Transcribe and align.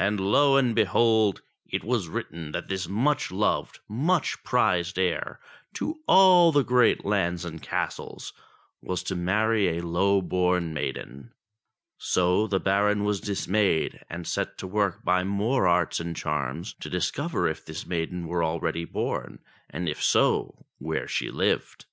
And 0.00 0.18
lo 0.18 0.56
and 0.56 0.74
behold! 0.74 1.42
it 1.64 1.84
was 1.84 2.08
written 2.08 2.50
that 2.50 2.66
this 2.66 2.88
much 2.88 3.30
loved, 3.30 3.78
much 3.88 4.42
prized 4.42 4.98
heir 4.98 5.38
to 5.74 6.00
all 6.08 6.50
the 6.50 6.64
great 6.64 7.04
lands 7.04 7.44
and 7.44 7.62
castles 7.62 8.32
was 8.82 9.04
to 9.04 9.14
marry 9.14 9.68
a 9.78 9.86
low 9.86 10.22
born 10.22 10.74
maiden. 10.74 11.32
So 11.98 12.48
the 12.48 12.58
Baron 12.58 13.04
was 13.04 13.20
dismayed, 13.20 14.02
and 14.10 14.26
set 14.26 14.58
to 14.58 14.66
work 14.66 15.04
by 15.04 15.22
more 15.22 15.68
arts 15.68 16.00
and 16.00 16.16
charms 16.16 16.74
to 16.80 16.90
discover 16.90 17.46
if 17.46 17.64
this 17.64 17.86
maiden 17.86 18.26
were 18.26 18.42
already 18.42 18.84
born, 18.84 19.38
and 19.68 19.88
if 19.88 20.02
so, 20.02 20.66
where 20.78 21.06
she 21.06 21.30
lived. 21.30 21.84